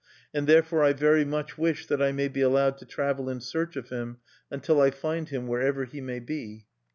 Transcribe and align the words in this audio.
"And 0.33 0.47
therefore 0.47 0.83
I 0.83 0.93
very 0.93 1.23
much 1.23 1.59
wish 1.59 1.85
that 1.85 2.01
I 2.01 2.11
may 2.11 2.27
be 2.27 2.41
allowed 2.41 2.79
to 2.79 2.87
travel 2.87 3.29
in 3.29 3.39
search 3.39 3.75
of 3.75 3.89
him, 3.89 4.17
until 4.49 4.81
I 4.81 4.89
find 4.89 5.29
him, 5.29 5.45
wherever 5.45 5.85
he 5.85 6.01
may 6.01 6.17
be." 6.19 6.65